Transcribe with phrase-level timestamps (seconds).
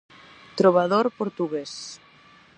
[0.59, 1.71] Trobador portugúes.